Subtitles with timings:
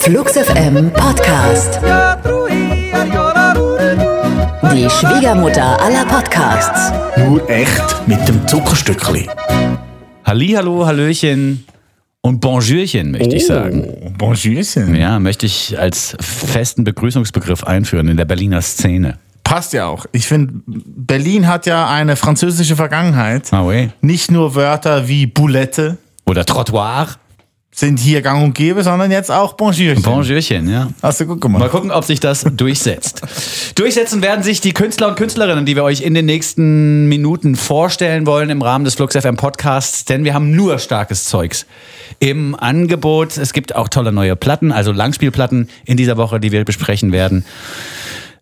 [0.00, 1.78] Flux FM Podcast.
[4.74, 6.92] Die Schwiegermutter aller Podcasts.
[7.18, 9.28] Nur echt mit dem Zuckerstückli.
[10.24, 11.64] Hallihallo, Hallöchen
[12.20, 13.84] und Bonjourchen, möchte ich sagen.
[13.86, 14.94] Oh, Bonjourchen.
[14.96, 19.18] Ja, möchte ich als festen Begrüßungsbegriff einführen in der Berliner Szene.
[19.44, 20.06] Passt ja auch.
[20.12, 23.52] Ich finde, Berlin hat ja eine französische Vergangenheit.
[23.52, 23.90] Ah, oui.
[24.00, 27.08] Nicht nur Wörter wie Boulette Oder Trottoir.
[27.74, 30.02] Sind hier gang und gäbe, sondern jetzt auch Bonjourchen.
[30.02, 30.88] Bonjourchen, ja.
[31.02, 31.70] Hast du gut Mal gemacht.
[31.70, 33.22] gucken, ob sich das durchsetzt.
[33.76, 38.26] Durchsetzen werden sich die Künstler und Künstlerinnen, die wir euch in den nächsten Minuten vorstellen
[38.26, 41.64] wollen im Rahmen des Flux FM Podcasts, denn wir haben nur starkes Zeugs
[42.18, 43.38] im Angebot.
[43.38, 47.44] Es gibt auch tolle neue Platten, also Langspielplatten in dieser Woche, die wir besprechen werden.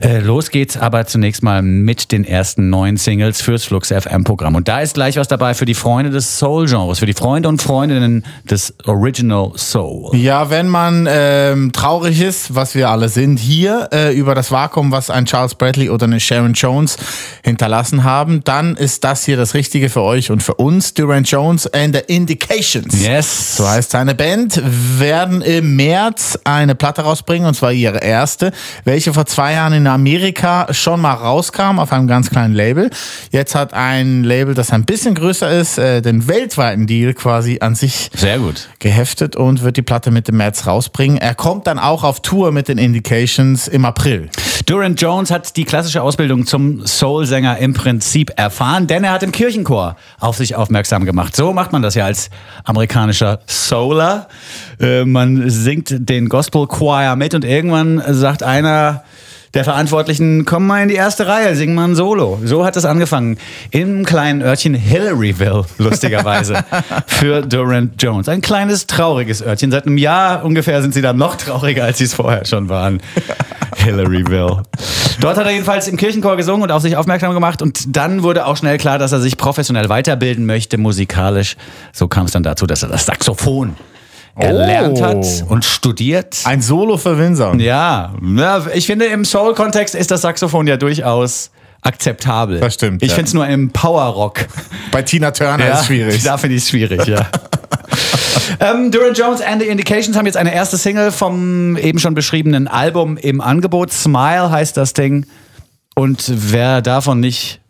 [0.00, 4.54] Äh, Los geht's aber zunächst mal mit den ersten neuen Singles fürs Flux FM Programm.
[4.54, 7.60] Und da ist gleich was dabei für die Freunde des Soul-Genres, für die Freunde und
[7.60, 10.16] Freundinnen des Original Soul.
[10.16, 14.90] Ja, wenn man ähm, traurig ist, was wir alle sind, hier äh, über das Vakuum,
[14.90, 16.96] was ein Charles Bradley oder eine Sharon Jones
[17.44, 20.94] hinterlassen haben, dann ist das hier das Richtige für euch und für uns.
[20.94, 23.04] Durant Jones and the Indications.
[23.04, 23.56] Yes.
[23.58, 24.62] So heißt seine Band,
[24.98, 28.52] werden im März eine Platte rausbringen, und zwar ihre erste,
[28.84, 32.90] welche vor zwei Jahren in Amerika schon mal rauskam auf einem ganz kleinen Label.
[33.30, 37.74] Jetzt hat ein Label, das ein bisschen größer ist, äh, den weltweiten Deal quasi an
[37.74, 38.68] sich Sehr gut.
[38.78, 41.18] geheftet und wird die Platte Mitte März rausbringen.
[41.18, 44.30] Er kommt dann auch auf Tour mit den Indications im April.
[44.66, 49.32] Durant Jones hat die klassische Ausbildung zum Soul-Sänger im Prinzip erfahren, denn er hat im
[49.32, 51.34] Kirchenchor auf sich aufmerksam gemacht.
[51.34, 52.30] So macht man das ja als
[52.64, 54.28] amerikanischer Souler.
[54.80, 59.02] Äh, man singt den Gospel Choir mit und irgendwann sagt einer
[59.54, 62.38] der Verantwortlichen, komm mal in die erste Reihe, sing mal ein Solo.
[62.44, 63.36] So hat es angefangen.
[63.72, 66.64] Im kleinen Örtchen Hillaryville, lustigerweise,
[67.06, 68.28] für Durant Jones.
[68.28, 69.72] Ein kleines, trauriges Örtchen.
[69.72, 73.00] Seit einem Jahr ungefähr sind sie dann noch trauriger, als sie es vorher schon waren.
[73.76, 74.62] Hillaryville.
[75.20, 77.60] Dort hat er jedenfalls im Kirchenchor gesungen und auf sich aufmerksam gemacht.
[77.60, 81.56] Und dann wurde auch schnell klar, dass er sich professionell weiterbilden möchte, musikalisch.
[81.92, 83.74] So kam es dann dazu, dass er das Saxophon
[84.36, 86.40] erlernt hat und studiert.
[86.44, 87.54] Ein Solo für Windsor.
[87.56, 91.50] Ja, ja, ich finde im Soul-Kontext ist das Saxophon ja durchaus
[91.82, 92.60] akzeptabel.
[92.60, 93.14] Das stimmt, Ich ja.
[93.14, 94.46] finde es nur im Power-Rock.
[94.92, 96.22] Bei Tina Turner ist schwierig.
[96.22, 97.26] Da finde ich es schwierig, ja.
[98.60, 102.68] ähm, Durant Jones and the Indications haben jetzt eine erste Single vom eben schon beschriebenen
[102.68, 103.92] Album im Angebot.
[103.92, 105.26] Smile heißt das Ding.
[105.94, 107.60] Und wer davon nicht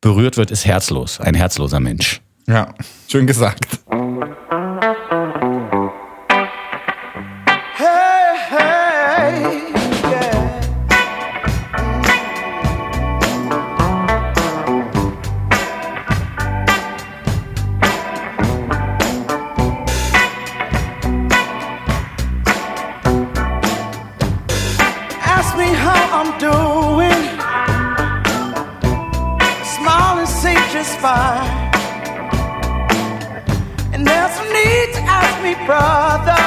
[0.00, 1.20] berührt wird, ist herzlos.
[1.20, 2.20] Ein herzloser Mensch.
[2.46, 2.74] Ja,
[3.08, 3.66] schön gesagt.
[25.54, 27.24] Ask me how I'm doing.
[29.76, 31.46] Smile and say just fine.
[33.92, 36.40] And there's no need to ask me, brother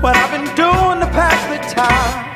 [0.00, 2.27] what I've been doing to pass the time.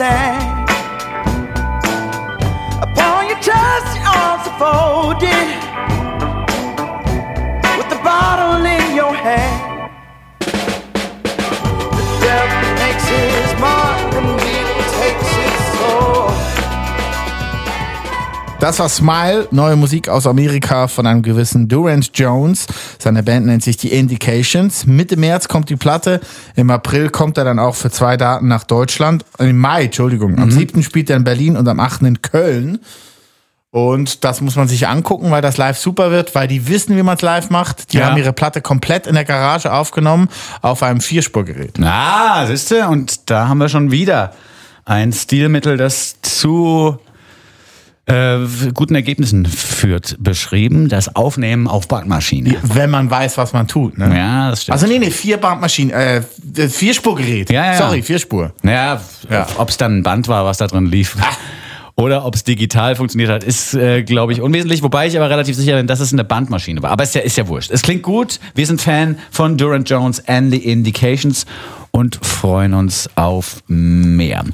[0.00, 1.88] I can't stand.
[2.82, 5.57] Upon your chest, your arms are folded,
[18.60, 22.66] Das war Smile, neue Musik aus Amerika von einem gewissen Durant Jones.
[22.98, 24.84] Seine Band nennt sich die Indications.
[24.84, 26.20] Mitte März kommt die Platte.
[26.56, 29.24] Im April kommt er dann auch für zwei Daten nach Deutschland.
[29.38, 30.36] Im Mai, Entschuldigung.
[30.38, 30.82] Am 7.
[30.82, 32.02] spielt er in Berlin und am 8.
[32.02, 32.80] in Köln.
[33.70, 37.02] Und das muss man sich angucken, weil das live super wird, weil die wissen, wie
[37.04, 37.92] man es live macht.
[37.92, 38.06] Die Ja.
[38.06, 40.28] haben ihre Platte komplett in der Garage aufgenommen
[40.62, 41.78] auf einem Vierspurgerät.
[41.80, 44.32] Ah, siehste, und da haben wir schon wieder
[44.84, 46.98] ein Stilmittel, das zu
[48.08, 48.38] äh,
[48.74, 50.88] guten Ergebnissen führt, beschrieben.
[50.88, 52.56] Das Aufnehmen auf Bandmaschine.
[52.62, 53.98] Wenn man weiß, was man tut.
[53.98, 54.16] Ne?
[54.16, 54.72] Ja, das stimmt.
[54.72, 56.22] Also nee, nee, vier Bandmaschinen, äh,
[56.68, 57.50] Vierspurgerät.
[57.50, 57.78] Ja, ja, ja.
[57.78, 58.52] Sorry, Vierspur.
[58.62, 59.00] Naja,
[59.30, 59.46] Ja.
[59.58, 61.16] ob es dann ein Band war, was da drin lief.
[61.96, 64.84] Oder ob es digital funktioniert hat, ist, äh, glaube ich, unwesentlich.
[64.84, 66.90] Wobei ich aber relativ sicher bin, dass es eine Bandmaschine war.
[66.92, 67.72] Aber ist ja, ist ja wurscht.
[67.72, 68.38] Es klingt gut.
[68.54, 71.44] Wir sind Fan von Durant Jones and the Indications
[71.98, 74.44] und freuen uns auf mehr.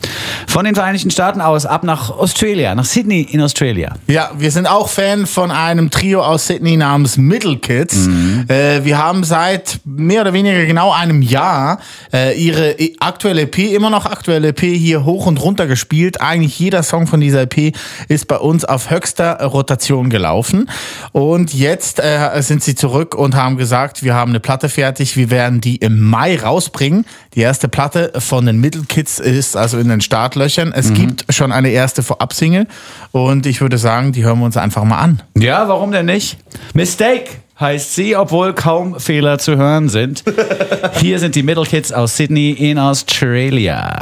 [0.46, 3.94] Von den Vereinigten Staaten aus ab nach Australia, nach Sydney in Australia.
[4.06, 8.06] Ja, wir sind auch Fan von einem Trio aus Sydney namens Middle Kids.
[8.06, 8.46] Mhm.
[8.48, 11.78] Äh, wir haben seit mehr oder weniger genau einem Jahr
[12.12, 16.20] äh, ihre aktuelle EP, immer noch aktuelle EP, hier hoch und runter gespielt.
[16.20, 17.76] Eigentlich jeder Song von dieser EP
[18.08, 20.70] ist bei uns auf höchster Rotation gelaufen.
[21.12, 25.16] Und jetzt äh, sind sie zurück und haben gesagt, wir haben eine Platte fertig.
[25.16, 27.04] Wir werden die im Mai rausbringen.
[27.34, 30.72] Die erste Platte von den Middle Kids ist also in den Startlöchern.
[30.72, 30.94] Es Mhm.
[30.94, 32.66] gibt schon eine erste Vorab-Single
[33.12, 35.22] und ich würde sagen, die hören wir uns einfach mal an.
[35.36, 36.38] Ja, warum denn nicht?
[36.74, 37.24] Mistake
[37.58, 40.22] heißt sie, obwohl kaum Fehler zu hören sind.
[41.00, 44.00] Hier sind die Middle Kids aus Sydney in Australia.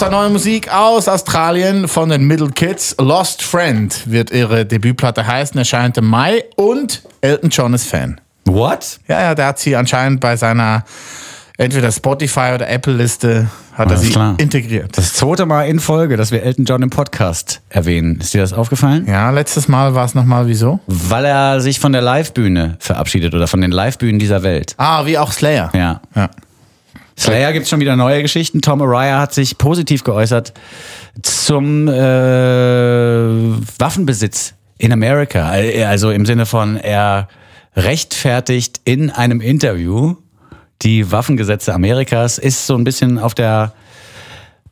[0.00, 2.96] Das war neue Musik aus Australien von den Middle Kids.
[2.98, 8.18] Lost Friend wird ihre Debütplatte heißen, erscheint im Mai und Elton John ist Fan.
[8.46, 8.98] What?
[9.08, 10.84] Ja, ja, der hat sie anscheinend bei seiner
[11.58, 14.36] entweder Spotify oder Apple Liste hat er sie klar.
[14.38, 14.96] integriert.
[14.96, 18.20] Das zweite Mal in Folge, dass wir Elton John im Podcast erwähnen.
[18.20, 19.04] Ist dir das aufgefallen?
[19.06, 20.80] Ja, letztes Mal war es nochmal wieso?
[20.86, 24.74] Weil er sich von der Live-Bühne verabschiedet oder von den Live-Bühnen dieser Welt.
[24.78, 25.70] Ah, wie auch Slayer.
[25.74, 26.00] Ja.
[26.14, 26.30] Ja.
[27.20, 28.60] Slayer gibt schon wieder neue Geschichten.
[28.62, 30.54] Tom Araya hat sich positiv geäußert
[31.22, 31.92] zum äh,
[33.78, 35.50] Waffenbesitz in Amerika.
[35.86, 37.28] Also im Sinne von, er
[37.76, 40.16] rechtfertigt in einem Interview
[40.82, 43.72] die Waffengesetze Amerikas, ist so ein bisschen auf der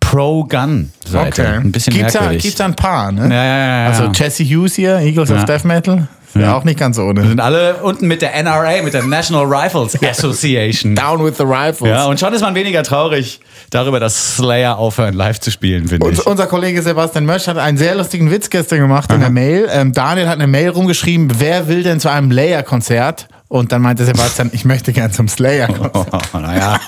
[0.00, 1.46] Pro-Gun-Seite.
[1.46, 2.42] Ein bisschen gibt's da, merkwürdig.
[2.42, 3.28] gibt's da ein paar, ne?
[3.28, 3.86] Ja, ja, ja.
[3.88, 5.44] Also Jesse Hughes hier, Eagles of.
[5.44, 6.08] Death Metal.
[6.34, 6.56] Ja.
[6.56, 7.26] auch nicht ganz ohne.
[7.26, 10.94] sind alle unten mit der NRA, mit der National Rifles Association.
[10.94, 11.88] Down with the Rifles.
[11.90, 16.10] Ja, und schon ist man weniger traurig darüber, dass Slayer aufhören, live zu spielen, finde
[16.10, 16.26] ich.
[16.26, 19.68] Unser Kollege Sebastian Mösch hat einen sehr lustigen Witz gestern gemacht in der Mail.
[19.72, 23.28] Ähm, Daniel hat eine Mail rumgeschrieben, wer will denn zu einem Layer-Konzert?
[23.48, 26.08] Und dann meinte Sebastian, ich möchte gern zum Slayer-Konzert.
[26.34, 26.78] Oh, naja.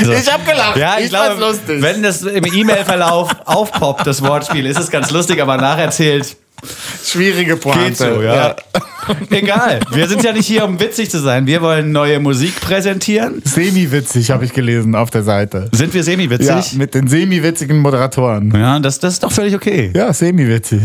[0.00, 0.76] Also, Ich hab gelacht.
[0.76, 1.82] Ja, ich, Ich glaube, lustig.
[1.82, 6.36] wenn das im E-Mail-Verlauf aufpoppt, das Wortspiel, ist es ganz lustig, aber nacherzählt
[7.04, 7.88] Schwierige Pointe.
[7.88, 8.54] geht so, ja.
[9.30, 11.46] Egal, wir sind ja nicht hier, um witzig zu sein.
[11.46, 13.42] Wir wollen neue Musik präsentieren.
[13.44, 15.68] Semi-witzig, habe ich gelesen auf der Seite.
[15.72, 16.74] Sind wir Ja, semi-witzig?
[16.74, 18.52] mit den semi-witzigen Moderatoren.
[18.54, 19.90] Ja, das, das ist doch völlig okay.
[19.94, 20.82] Ja, semi-witzig.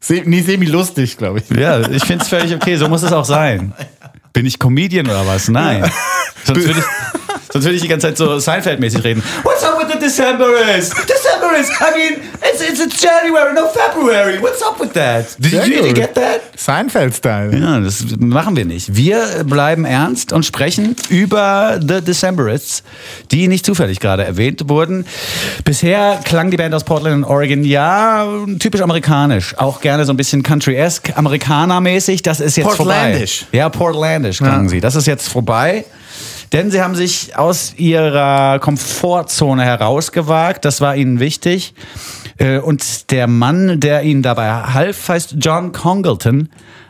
[0.00, 1.56] Se nie semi-lustig, glaube ich.
[1.58, 3.72] Ja, ich finde es völlig okay, so muss es auch sein.
[4.32, 5.48] Bin ich Comedian oder was?
[5.48, 5.90] Nein.
[6.44, 6.86] Sonst würde ich,
[7.56, 9.22] sonst würde ich die ganze Zeit so Seinfeld-mäßig reden.
[9.42, 10.90] What's up with the Decemberists?
[11.06, 11.72] Decemberists!
[11.80, 14.40] I mean, it's, it's, it's January, no February.
[14.42, 15.24] What's up with that?
[15.38, 16.40] Did you really get that?
[16.56, 17.56] Seinfeld-Style.
[17.58, 18.94] Ja, das machen wir nicht.
[18.94, 22.82] Wir bleiben ernst und sprechen über The Decemberists,
[23.30, 25.06] die nicht zufällig gerade erwähnt wurden.
[25.64, 28.26] Bisher klang die Band aus Portland und Oregon ja
[28.58, 32.22] typisch amerikanisch, auch gerne so ein bisschen country-esque, amerikanermäßig.
[32.22, 33.40] Das ist jetzt Portlandisch.
[33.40, 33.58] vorbei.
[33.58, 34.70] Ja, Portlandisch klangen Ja.
[34.70, 34.80] sie.
[34.80, 35.84] Das ist jetzt vorbei.
[36.52, 40.64] Denn sie haben sich aus ihrer Komfortzone herausgewagt.
[40.64, 41.74] Das war ihnen wichtig.
[42.38, 46.48] Äh, Und der Mann, der ihnen dabei half, heißt John Congleton.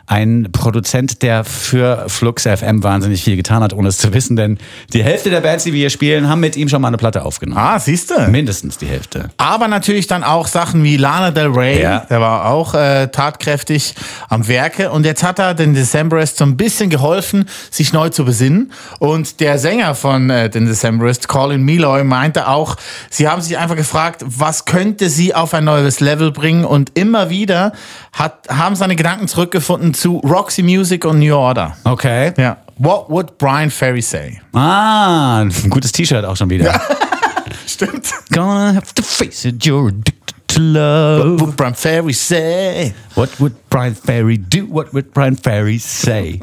[0.09, 4.57] Ein Produzent, der für Flux FM wahnsinnig viel getan hat, ohne es zu wissen, denn
[4.93, 7.25] die Hälfte der Bands, die wir hier spielen, haben mit ihm schon mal eine Platte
[7.25, 7.59] aufgenommen.
[7.59, 8.27] Ah, siehst du?
[8.29, 9.31] Mindestens die Hälfte.
[9.35, 12.05] Aber natürlich dann auch Sachen wie Lana Del Rey, Ja.
[12.09, 13.95] der war auch äh, tatkräftig
[14.29, 14.91] am Werke.
[14.91, 18.71] Und jetzt hat er den Decemberists so ein bisschen geholfen, sich neu zu besinnen.
[18.99, 22.77] Und der Sänger von äh, den Decemberists, Colin Meloy, meinte auch,
[23.09, 26.63] sie haben sich einfach gefragt, was könnte sie auf ein neues Level bringen?
[26.63, 27.73] Und immer wieder
[28.13, 31.75] hat, haben seine Gedanken zurückgefunden zu Roxy Music und New Order.
[31.83, 32.33] Okay.
[32.37, 32.57] Ja.
[32.77, 34.39] What would Brian Ferry say?
[34.53, 36.79] Ah, ein gutes T-Shirt auch schon wieder.
[37.67, 38.11] Stimmt.
[38.31, 40.16] Gonna have to face it, you're addicted
[40.57, 41.31] to love.
[41.33, 42.93] What would Brian Ferry say?
[43.15, 44.65] What would Brian Ferry do?
[44.65, 46.41] What would Brian Ferry say?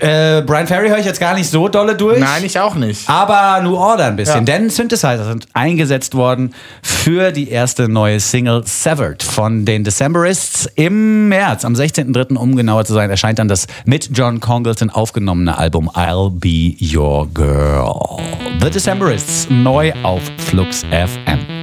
[0.00, 2.18] äh, Brian Ferry höre ich jetzt gar nicht so dolle durch.
[2.18, 3.08] Nein, ich auch nicht.
[3.08, 4.58] Aber New Order ein bisschen, Ja.
[4.58, 10.68] denn Synthesizer sind eingesetzt worden für die erste neue Single Severed von den Decemberists.
[10.74, 12.36] Im März, am 16.03.
[12.36, 17.26] um genauer zu sein, erscheint dann das mit John Congleton aufgenommene Album I'll Be Your
[17.32, 18.18] Girl.
[18.60, 21.61] The Decemberists neu auf Flux FM.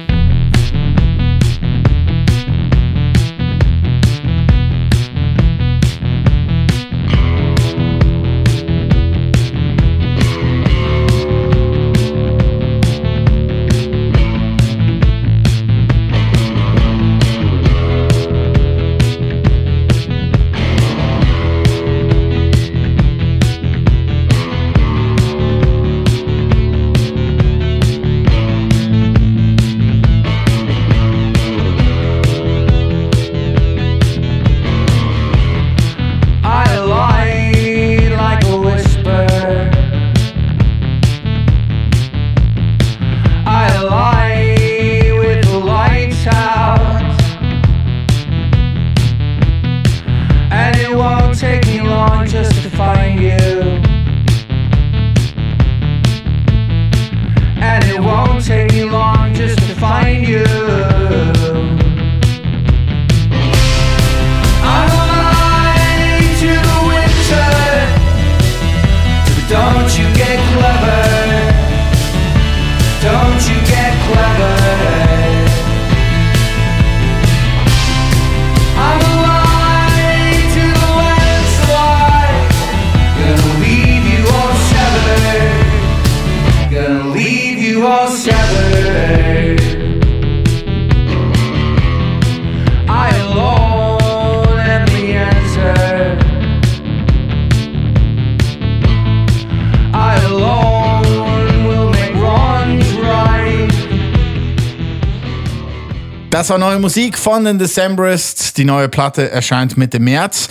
[106.40, 108.54] Das war neue Musik von den Decemberists.
[108.54, 110.48] Die neue Platte erscheint Mitte März.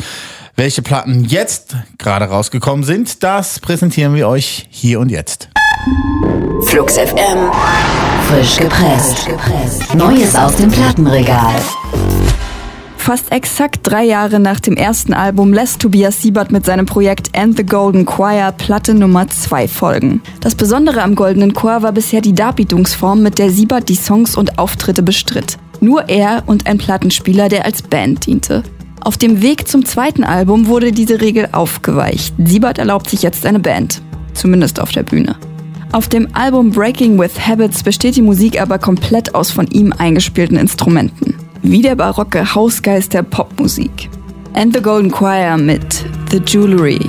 [0.55, 5.49] Welche Platten jetzt gerade rausgekommen sind, das präsentieren wir euch hier und jetzt.
[6.67, 7.49] Flux FM.
[8.29, 9.29] Frisch gepresst.
[9.95, 11.55] Neues aus dem Plattenregal.
[12.97, 17.57] Fast exakt drei Jahre nach dem ersten Album lässt Tobias Siebert mit seinem Projekt And
[17.57, 20.21] the Golden Choir Platte Nummer 2 folgen.
[20.39, 24.59] Das Besondere am Goldenen Chor war bisher die Darbietungsform, mit der Siebert die Songs und
[24.59, 25.57] Auftritte bestritt.
[25.81, 28.63] Nur er und ein Plattenspieler, der als Band diente.
[29.01, 32.33] Auf dem Weg zum zweiten Album wurde diese Regel aufgeweicht.
[32.43, 34.01] Siebert erlaubt sich jetzt eine Band.
[34.33, 35.35] Zumindest auf der Bühne.
[35.91, 40.57] Auf dem Album Breaking with Habits besteht die Musik aber komplett aus von ihm eingespielten
[40.57, 41.35] Instrumenten.
[41.63, 44.09] Wie der barocke Hausgeist der Popmusik.
[44.53, 46.99] And the Golden Choir mit The Jewelry.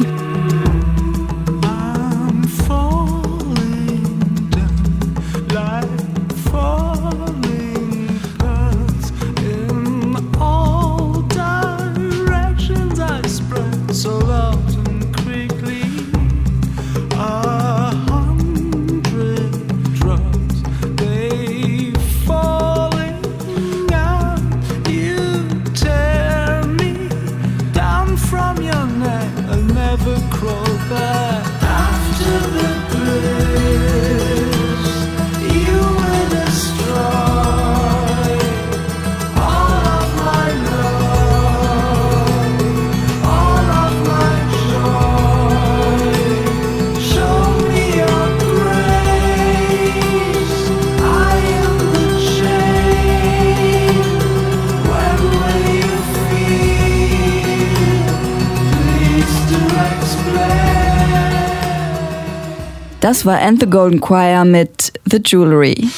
[63.10, 65.88] Das war And the Golden Choir mit The Jewelry.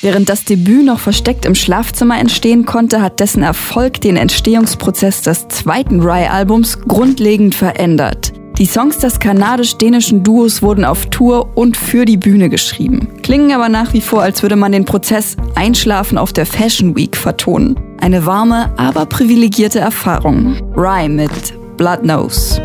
[0.00, 5.46] Während das Debüt noch versteckt im Schlafzimmer entstehen konnte, hat dessen Erfolg den Entstehungsprozess des
[5.46, 8.32] zweiten Rye-Albums grundlegend verändert.
[8.58, 13.68] Die Songs des kanadisch-dänischen Duos wurden auf Tour und für die Bühne geschrieben, klingen aber
[13.68, 17.78] nach wie vor, als würde man den Prozess Einschlafen auf der Fashion Week vertonen.
[18.00, 20.56] Eine warme, aber privilegierte Erfahrung.
[20.76, 21.30] Rye mit
[21.76, 22.60] Blood Nose.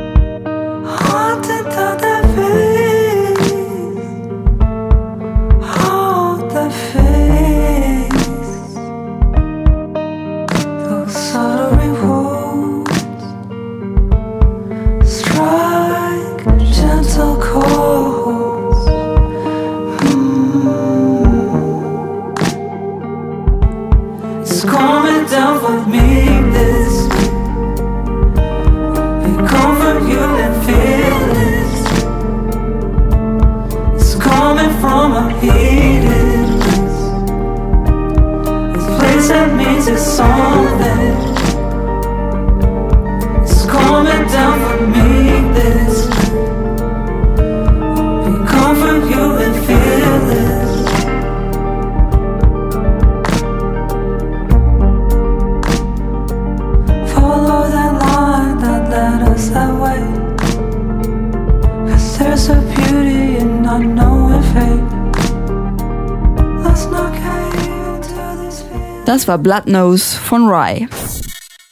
[69.35, 70.87] War Blood Nose von Rye.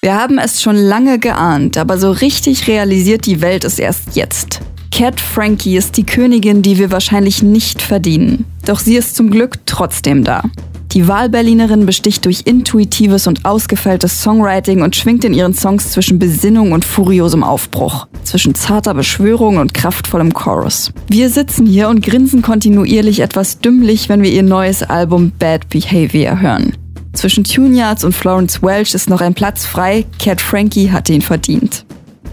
[0.02, 4.60] Wir haben es schon lange geahnt, aber so richtig realisiert die Welt es erst jetzt.
[4.92, 8.44] Cat Frankie ist die Königin, die wir wahrscheinlich nicht verdienen.
[8.66, 10.44] Doch sie ist zum Glück trotzdem da.
[10.92, 16.74] Die Wahlberlinerin besticht durch intuitives und ausgefeiltes Songwriting und schwingt in ihren Songs zwischen Besinnung
[16.74, 20.92] und furiosem Aufbruch, zwischen zarter Beschwörung und kraftvollem Chorus.
[21.08, 26.42] Wir sitzen hier und grinsen kontinuierlich etwas dümmlich, wenn wir ihr neues Album Bad Behavior
[26.42, 26.74] hören.
[27.14, 30.06] Zwischen Tuneyards und Florence Welch ist noch ein Platz frei.
[30.20, 31.86] Cat Frankie hat ihn verdient.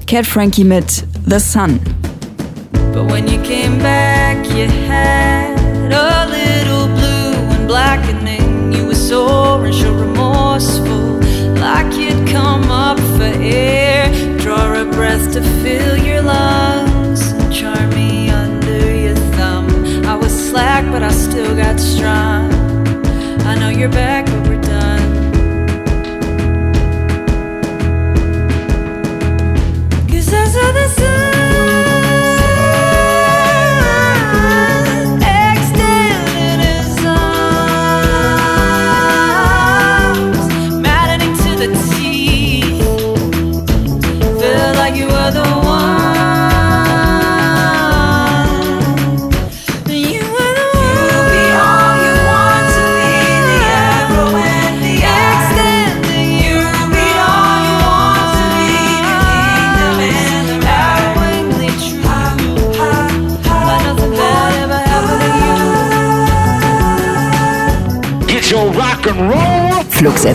[0.06, 1.78] Cat Frankie mit The Sun.
[2.92, 8.72] But when you came back, you had a little blue and blackening.
[8.72, 11.20] You were sore and so remorseful,
[11.60, 14.10] like you'd come up for air.
[14.38, 19.68] Draw a breath to fill your lungs and charm me under your thumb.
[20.04, 22.50] I was slack, but I still got strong.
[23.46, 24.26] I know you're back,
[31.02, 31.29] I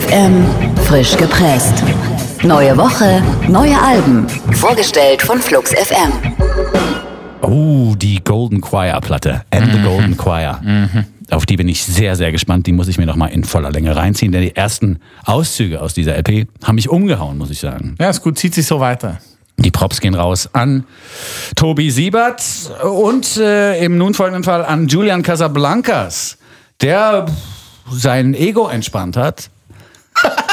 [0.00, 0.44] FM,
[0.84, 1.82] frisch gepresst.
[2.42, 4.28] Neue Woche, neue Alben.
[4.52, 6.12] Vorgestellt von Flux FM.
[7.40, 9.42] Oh, die Golden Choir Platte.
[9.50, 10.60] And the Golden Choir.
[11.30, 12.66] Auf die bin ich sehr, sehr gespannt.
[12.66, 15.94] Die muss ich mir noch mal in voller Länge reinziehen, denn die ersten Auszüge aus
[15.94, 17.94] dieser LP haben mich umgehauen, muss ich sagen.
[17.98, 19.18] Ja, ist gut, zieht sich so weiter.
[19.56, 20.84] Die Props gehen raus an
[21.54, 22.42] Tobi Siebert
[22.84, 26.36] und äh, im nun folgenden Fall an Julian Casablancas,
[26.82, 27.24] der
[27.90, 29.48] sein Ego entspannt hat.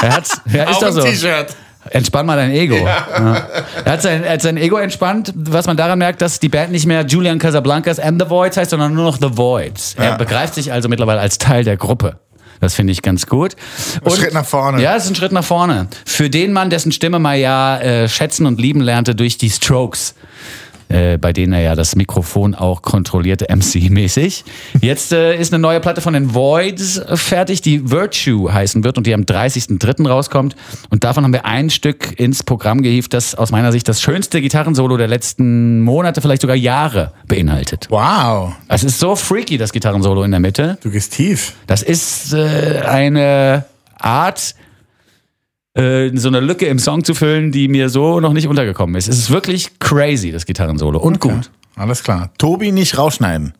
[0.02, 1.02] Er hat, ja, ist Auch ein so.
[1.02, 1.54] T-Shirt.
[1.90, 2.76] Entspann mal dein Ego.
[2.76, 3.46] Ja.
[3.84, 6.72] Er, hat sein, er hat sein Ego entspannt, was man daran merkt, dass die Band
[6.72, 9.94] nicht mehr Julian Casablancas and the Voids heißt, sondern nur noch The Voids.
[9.98, 10.16] Er Ja.
[10.16, 12.16] begreift sich also mittlerweile als Teil der Gruppe.
[12.60, 13.54] Das finde ich ganz gut.
[14.02, 14.80] Und, Schritt nach vorne.
[14.80, 15.88] Ja, es ist ein Schritt nach vorne.
[16.06, 20.14] Für den Mann, dessen Stimme man ja äh, schätzen und lieben lernte durch die Strokes.
[20.88, 24.44] Äh, bei denen er ja das Mikrofon auch kontrollierte MC-mäßig.
[24.80, 29.06] Jetzt äh, ist eine neue Platte von den Voids fertig, die Virtue heißen wird und
[29.06, 30.06] die am 30.03.
[30.06, 30.56] rauskommt.
[30.90, 34.40] Und davon haben wir ein Stück ins Programm gehievt, das aus meiner Sicht das schönste
[34.40, 37.86] Gitarrensolo der letzten Monate, vielleicht sogar Jahre beinhaltet.
[37.90, 40.78] Wow, Es ist so freaky, das Gitarrensolo in der Mitte.
[40.82, 41.54] du gehst tief.
[41.66, 43.64] Das ist äh, eine
[43.98, 44.54] Art,
[45.74, 49.08] äh, so eine Lücke im Song zu füllen, die mir so noch nicht untergekommen ist.
[49.08, 50.98] Es ist wirklich crazy, das Gitarrensolo.
[50.98, 51.50] Und gut.
[51.76, 52.30] Alles klar.
[52.38, 53.54] Tobi nicht rausschneiden.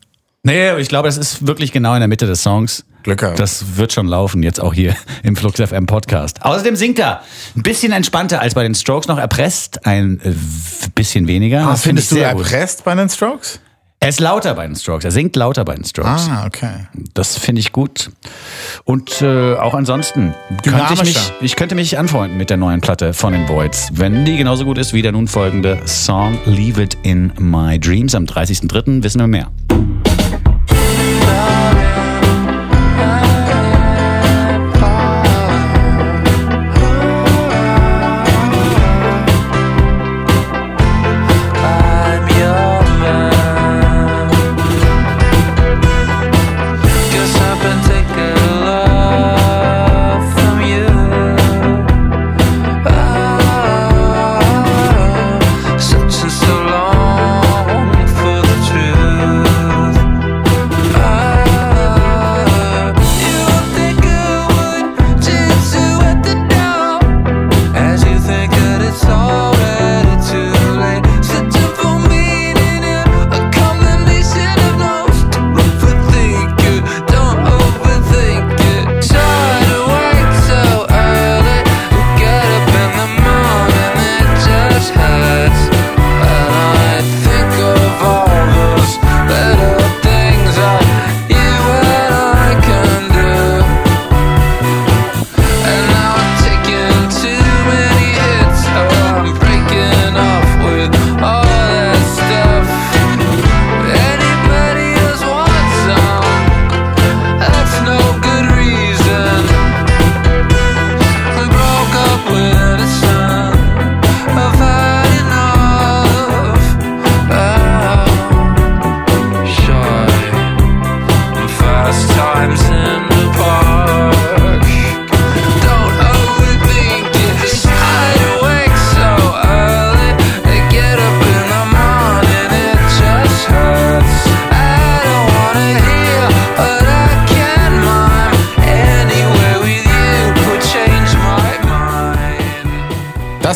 [0.44, 2.84] Nee, ich glaube, das ist wirklich genau in der Mitte des Songs.
[3.02, 3.38] Glück gehabt.
[3.38, 6.42] Das wird schon laufen, jetzt auch hier im Flux FM Podcast.
[6.42, 7.22] Außerdem singt er
[7.56, 10.32] ein bisschen entspannter als bei den Strokes noch erpresst, ein äh,
[10.94, 11.66] bisschen weniger.
[11.66, 12.44] Ah, findest ich du sehr gut.
[12.44, 13.60] erpresst bei den Strokes?
[14.04, 16.28] Er ist lauter bei den Strokes, er singt lauter bei den Strokes.
[16.28, 16.88] Ah, okay.
[17.14, 18.10] Das finde ich gut.
[18.84, 23.14] Und äh, auch ansonsten könnte ich, mich, ich könnte mich anfreunden mit der neuen Platte
[23.14, 26.98] von den Voids, wenn die genauso gut ist wie der nun folgende Song Leave It
[27.02, 28.14] in My Dreams.
[28.14, 29.02] Am 30.03.
[29.02, 29.50] wissen wir mehr.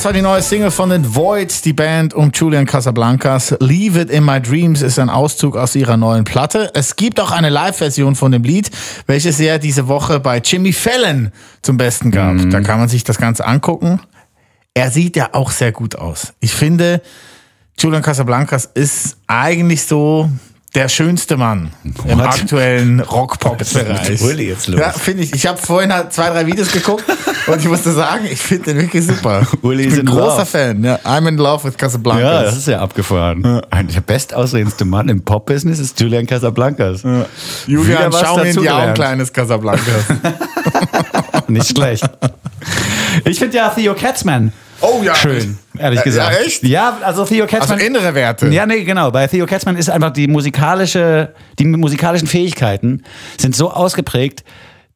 [0.09, 3.55] War die neue Single von den Voids, die Band um Julian Casablancas.
[3.61, 6.71] Leave It in My Dreams ist ein Auszug aus ihrer neuen Platte.
[6.73, 8.71] Es gibt auch eine Live-Version von dem Lied,
[9.07, 12.39] welches er diese Woche bei Jimmy Fallon zum Besten gab.
[12.49, 14.01] Da kann man sich das Ganze angucken.
[14.73, 16.33] Er sieht ja auch sehr gut aus.
[16.41, 17.03] Ich finde,
[17.79, 20.31] Julian Casablancas ist eigentlich so
[20.75, 22.27] der schönste Mann im What?
[22.27, 24.21] aktuellen Rock-Pop-Bereich.
[24.69, 25.33] Ja, finde ich.
[25.33, 27.05] Ich habe vorhin halt zwei, drei Videos geguckt
[27.47, 29.47] und ich musste sagen, ich finde den wirklich super.
[29.63, 30.47] Uli ich bin in großer love.
[30.47, 30.85] Fan.
[30.85, 32.23] Ja, I'm in love with Casablancas.
[32.23, 33.63] Ja, das ist ja abgefahren.
[33.71, 37.03] Ein der bestaussehendste Mann im Pop-Business ist Julian Casablancas.
[37.67, 40.05] Julian, Wieder was schau mir in die Augen, kleines Casablancas.
[41.49, 42.09] Nicht schlecht.
[43.25, 45.15] Ich finde ja Theo Katzmann Oh ja.
[45.15, 46.33] schön, ehrlich Ja, gesagt.
[46.33, 46.63] ja, echt?
[46.65, 47.79] Ja, also Theo also Katzmann.
[47.81, 48.49] innere Werte.
[48.49, 49.11] Ja, nee, genau.
[49.11, 53.03] Bei Theo Katzmann ist einfach die musikalische, die musikalischen Fähigkeiten
[53.39, 54.45] sind so ausgeprägt,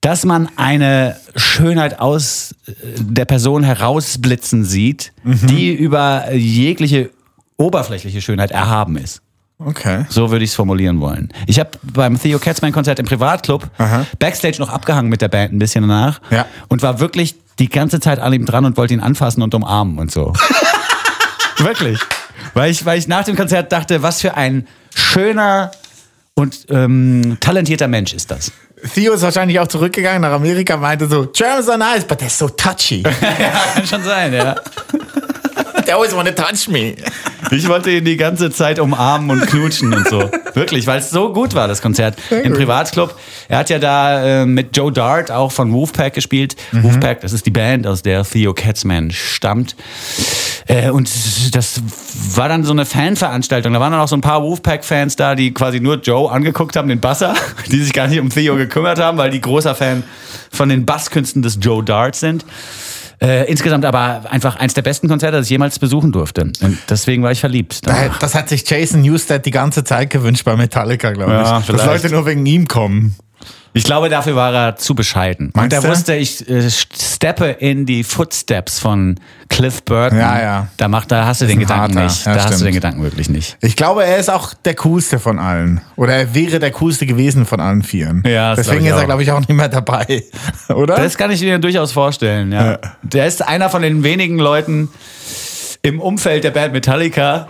[0.00, 5.46] dass man eine Schönheit aus äh, der Person herausblitzen sieht, Mhm.
[5.46, 7.10] die über jegliche
[7.56, 9.20] oberflächliche Schönheit erhaben ist.
[9.64, 10.06] Okay.
[10.08, 11.28] So würde ich es formulieren wollen.
[11.46, 14.06] Ich habe beim Theo Katzmann-Konzert im Privatclub Aha.
[14.18, 16.46] Backstage noch abgehangen mit der Band ein bisschen danach Ja.
[16.68, 19.98] und war wirklich die ganze Zeit an ihm dran und wollte ihn anfassen und umarmen
[19.98, 20.32] und so.
[21.58, 21.98] wirklich.
[22.54, 25.70] Weil ich, weil ich nach dem Konzert dachte, was für ein schöner
[26.34, 28.52] und ähm, talentierter Mensch ist das.
[28.94, 32.48] Theo ist wahrscheinlich auch zurückgegangen nach Amerika, meinte so, Germans are nice, but they're so
[32.48, 33.02] touchy.
[33.74, 34.56] Kann schon sein, ja.
[35.92, 36.94] Always want to touch me.
[37.50, 40.30] Ich wollte ihn die ganze Zeit umarmen und knutschen und so.
[40.54, 43.14] Wirklich, weil es so gut war, das Konzert im Privatclub.
[43.48, 46.56] Er hat ja da äh, mit Joe Dart auch von Wolfpack gespielt.
[46.70, 49.76] Wolfpack, das ist die Band, aus der Theo Katzman stammt.
[50.66, 51.10] Äh, und
[51.54, 51.82] das
[52.36, 53.72] war dann so eine Fanveranstaltung.
[53.72, 56.88] Da waren dann auch so ein paar Wolfpack-Fans da, die quasi nur Joe angeguckt haben,
[56.88, 57.34] den Basser,
[57.70, 60.02] die sich gar nicht um Theo gekümmert haben, weil die großer Fan
[60.50, 62.44] von den Basskünsten des Joe Dart sind.
[63.22, 66.50] Äh, insgesamt aber einfach eins der besten Konzerte, das ich jemals besuchen durfte.
[66.60, 67.86] Und deswegen war ich verliebt.
[68.18, 71.38] Das hat sich Jason Newsted die ganze Zeit gewünscht bei Metallica, glaube ich.
[71.38, 71.86] Ja, Dass.
[71.86, 73.14] Leute nur wegen ihm kommen.
[73.74, 75.50] Ich glaube, dafür war er zu bescheiden.
[75.54, 80.18] Meinst und er wusste, ich äh, steppe in die Footsteps von Cliff Burton.
[80.18, 80.68] Ja, ja.
[80.76, 82.04] Da, macht, da hast du den Gedanken harter.
[82.04, 82.26] nicht.
[82.26, 82.68] Ja, da hast du stimmt.
[82.68, 83.56] den Gedanken wirklich nicht.
[83.60, 85.80] Ich glaube, er ist auch der coolste von allen.
[85.96, 88.22] Oder er wäre der coolste gewesen von allen Vieren.
[88.26, 90.22] Ja, Deswegen ist er, glaube ich, auch nicht mehr dabei.
[90.68, 90.96] Oder?
[90.96, 92.72] Das kann ich mir durchaus vorstellen, ja.
[92.72, 92.78] Ja.
[93.02, 94.90] Der ist einer von den wenigen Leuten
[95.82, 97.48] im Umfeld der Band Metallica,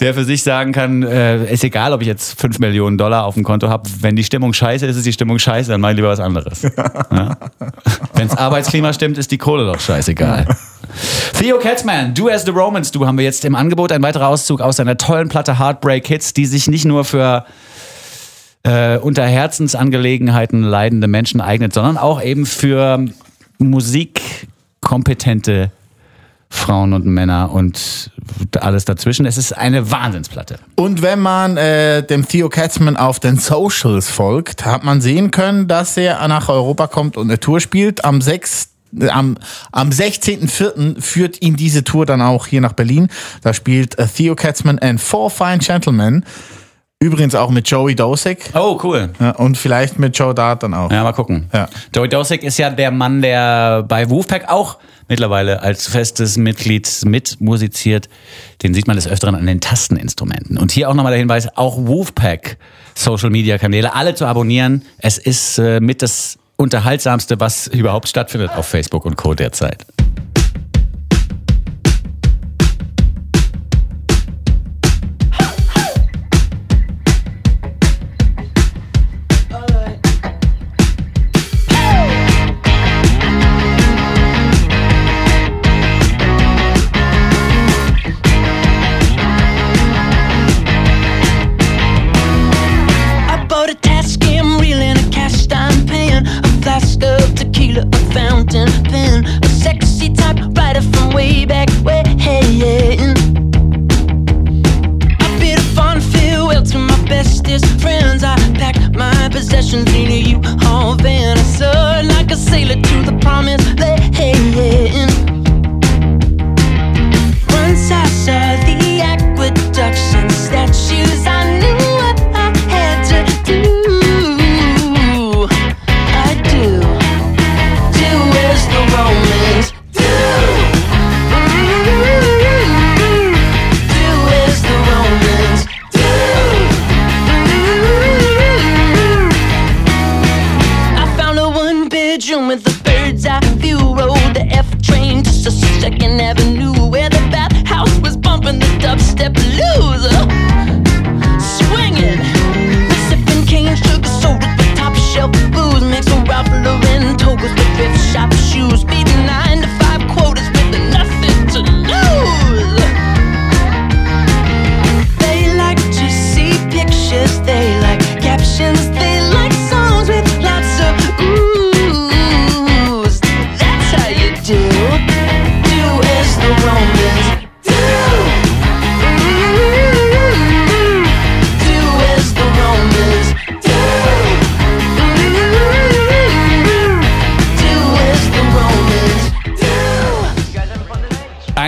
[0.00, 3.34] der für sich sagen kann, äh, ist egal, ob ich jetzt 5 Millionen Dollar auf
[3.34, 5.96] dem Konto habe, wenn die Stimmung scheiße ist, ist die Stimmung scheiße, dann mach ich
[5.96, 6.62] lieber was anderes.
[7.12, 7.36] Ja?
[8.14, 10.46] Wenns Arbeitsklima stimmt, ist die Kohle doch scheißegal.
[11.38, 13.92] Theo Katzman, Du as the Romans, du haben wir jetzt im Angebot.
[13.92, 17.44] Ein weiterer Auszug aus seiner tollen Platte Heartbreak Hits, die sich nicht nur für
[18.62, 23.04] äh, unter Herzensangelegenheiten leidende Menschen eignet, sondern auch eben für
[23.58, 25.72] musikkompetente
[26.52, 28.10] Frauen und Männer und
[28.60, 29.24] alles dazwischen.
[29.24, 30.58] Es ist eine Wahnsinnsplatte.
[30.76, 35.66] Und wenn man äh, dem Theo Katzman auf den Socials folgt, hat man sehen können,
[35.66, 38.04] dass er nach Europa kommt und eine Tour spielt.
[38.04, 38.68] Am 6.
[39.00, 39.38] äh, Am,
[39.72, 41.00] am 16.04.
[41.00, 43.08] führt ihn diese Tour dann auch hier nach Berlin.
[43.42, 46.24] Da spielt äh, Theo Katzman and Four Fine Gentlemen.
[47.00, 48.50] Übrigens auch mit Joey Dosek.
[48.54, 49.08] Oh, cool.
[49.18, 50.92] Ja, und vielleicht mit Joe Dart dann auch.
[50.92, 51.48] Ja, mal gucken.
[51.52, 51.68] Ja.
[51.92, 58.08] Joey Dosek ist ja der Mann, der bei Wolfpack auch mittlerweile als festes Mitglied mitmusiziert.
[58.62, 60.58] Den sieht man des Öfteren an den Tasteninstrumenten.
[60.58, 62.58] Und hier auch nochmal der Hinweis, auch Wolfpack
[62.94, 64.82] Social Media Kanäle, alle zu abonnieren.
[64.98, 69.34] Es ist äh, mit das unterhaltsamste, was überhaupt stattfindet auf Facebook und Co.
[69.34, 69.84] derzeit.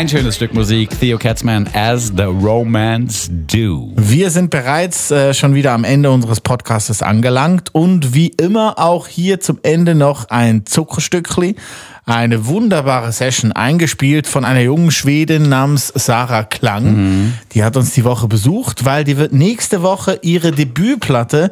[0.04, 3.90] Ein schönes Stück Musik, Theo Katzman, As the Romance Do.
[3.96, 9.08] Wir sind bereits äh, schon wieder am Ende unseres Podcastes angelangt und wie immer auch
[9.08, 11.56] hier zum Ende noch ein Zuckerstückli.
[12.06, 17.32] Eine wunderbare Session eingespielt von einer jungen Schwedin namens Sarah Klang.
[17.52, 21.50] Die hat uns die Woche besucht, weil die wird nächste Woche ihre Debütplatte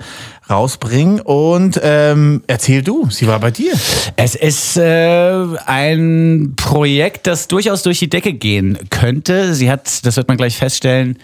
[0.50, 3.72] rausbringen und ähm, erzähl du, sie war bei dir.
[4.16, 9.54] Es ist äh, ein Projekt, das durchaus durch die Decke gehen könnte.
[9.54, 11.16] Sie hat, das wird man gleich feststellen,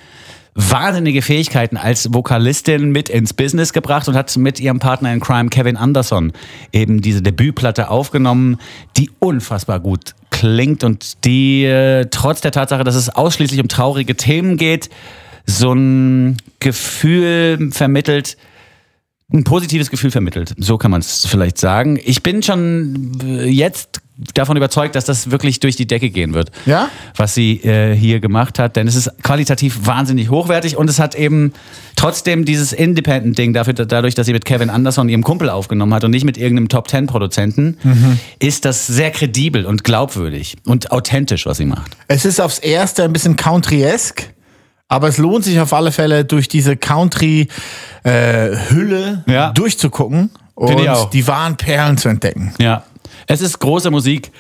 [0.59, 5.51] wahnsinnige Fähigkeiten als Vokalistin mit ins Business gebracht und hat mit ihrem Partner in Crime
[5.51, 6.33] Kevin Anderson
[6.73, 8.59] eben diese Debütplatte aufgenommen,
[8.97, 14.17] die unfassbar gut klingt und die äh, trotz der Tatsache, dass es ausschließlich um traurige
[14.17, 14.91] Themen geht,
[15.47, 18.37] so ein Gefühl vermittelt,
[19.33, 20.55] ein positives Gefühl vermittelt.
[20.59, 22.01] So kann man es vielleicht sagen.
[22.03, 24.01] Ich bin schon äh, jetzt
[24.35, 26.89] davon überzeugt, dass das wirklich durch die Decke gehen wird, Ja?
[27.17, 28.75] was sie äh, hier gemacht hat.
[28.77, 31.53] Denn es ist qualitativ wahnsinnig hochwertig und es hat eben
[31.95, 36.11] trotzdem dieses Independent-Ding, dafür, dadurch, dass sie mit Kevin Anderson, ihrem Kumpel, aufgenommen hat und
[36.11, 37.77] nicht mit irgendeinem Top-Ten-Produzenten,
[38.41, 41.97] ist das sehr kredibel und glaubwürdig und authentisch, was sie macht.
[42.09, 44.31] Es ist aufs erste ein bisschen country-esque,
[44.89, 46.77] aber es lohnt sich auf alle Fälle durch diese
[48.05, 49.53] Country-Hülle Ja.
[49.53, 50.81] durchzugucken und
[51.13, 52.53] die wahren Perlen zu entdecken.
[52.59, 52.83] Ja.
[53.27, 54.31] Es ist große Musik,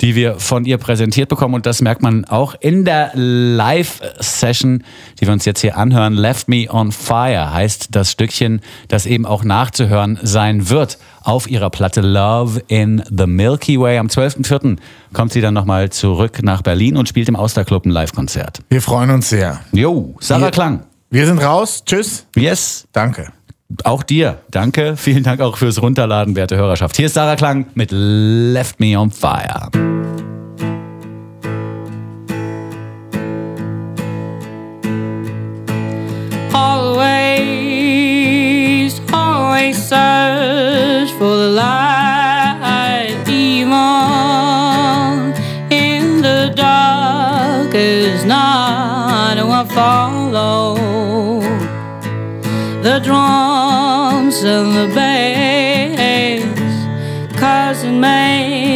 [0.00, 4.84] die wir von ihr präsentiert bekommen und das merkt man auch in der Live-Session,
[5.20, 6.14] die wir uns jetzt hier anhören.
[6.14, 11.70] Left Me on Fire heißt das Stückchen, das eben auch nachzuhören sein wird auf ihrer
[11.70, 13.98] Platte Love in the Milky Way.
[13.98, 14.78] Am 12.04.
[15.12, 18.60] kommt sie dann nochmal zurück nach Berlin und spielt im Austerclub ein Live-Konzert.
[18.70, 19.60] Wir freuen uns sehr.
[19.72, 20.84] Jo, Sarah Wir- Klang.
[21.12, 21.82] Wir sind raus.
[21.84, 22.24] Tschüss.
[22.36, 22.86] Yes.
[22.92, 23.32] Danke.
[23.84, 24.38] Auch dir.
[24.50, 24.96] Danke.
[24.96, 26.96] Vielen Dank auch fürs Runterladen, werte Hörerschaft.
[26.96, 29.70] Hier ist Sarah Klang mit Left Me on Fire.
[36.52, 37.80] Always,
[39.12, 43.72] always search for the light, even
[45.70, 50.89] in the dark is not what follow.
[52.82, 56.42] The drums and the bass,
[57.38, 58.69] cause it me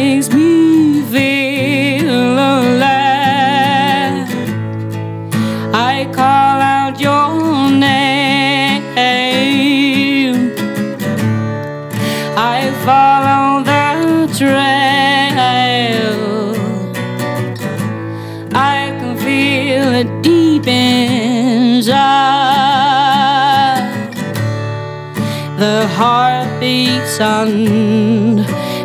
[26.05, 28.37] heartbeats and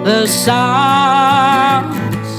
[0.08, 2.30] the sounds.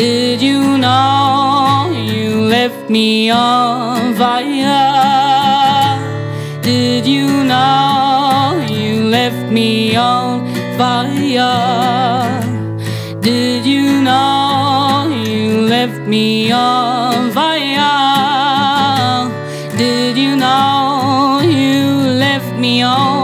[0.00, 6.00] Did you know you left me on fire?
[6.62, 10.30] Did you know you left me on
[10.78, 12.40] fire?
[13.28, 19.28] Did you know you left me on fire?
[19.82, 21.82] Did you know you
[22.24, 23.23] left me on?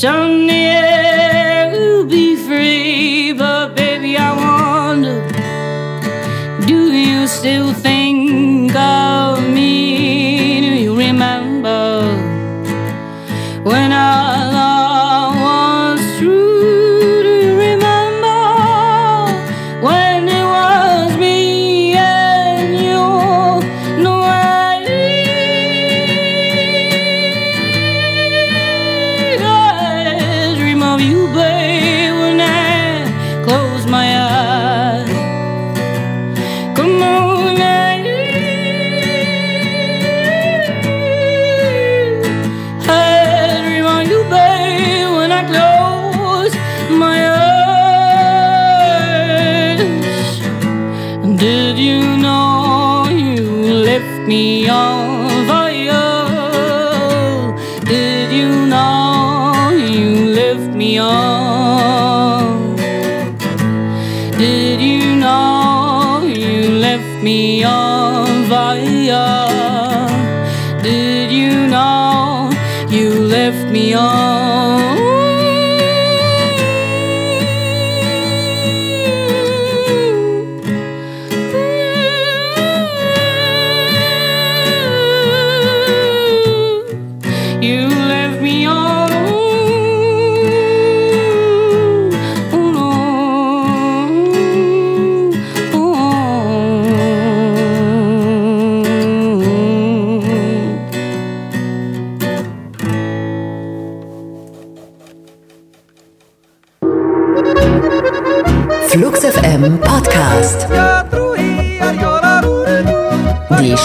[0.00, 3.34] Someday we'll be free.
[3.34, 5.20] But baby, I wonder,
[6.66, 7.99] do you still think
[58.50, 62.76] you know you left me on?
[64.38, 70.08] Did you know you left me on fire?
[70.82, 72.50] Did you know
[72.88, 74.49] you left me on?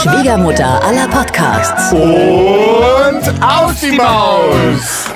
[0.06, 1.92] Schwiegermutter aller Podcasts.
[1.92, 5.15] Und aus die Maus!